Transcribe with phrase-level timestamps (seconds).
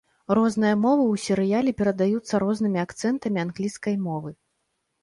[0.37, 4.39] Розныя мовы ў серыяле перадаюцца рознымі акцэнтамі англійскай мовы.